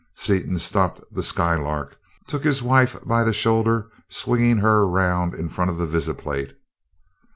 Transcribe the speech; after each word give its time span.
Seaton 0.15 0.57
stopped 0.57 0.99
the 1.11 1.21
Skylark 1.21 1.91
and 1.91 2.27
took 2.27 2.43
his 2.43 2.63
wife 2.63 2.97
by 3.05 3.23
the 3.23 3.33
shoulder, 3.33 3.91
swinging 4.09 4.57
her 4.57 4.79
around 4.81 5.35
in 5.35 5.47
front 5.47 5.69
of 5.69 5.77
the 5.77 5.85
visiplate. 5.85 6.55